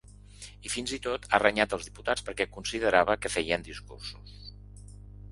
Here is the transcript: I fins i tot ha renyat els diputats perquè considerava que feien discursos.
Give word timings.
I 0.67 0.69
fins 0.75 0.93
i 0.95 0.97
tot 1.07 1.25
ha 1.29 1.39
renyat 1.43 1.75
els 1.77 1.89
diputats 1.89 2.25
perquè 2.29 2.47
considerava 2.55 3.17
que 3.25 3.31
feien 3.35 3.67
discursos. 3.69 4.33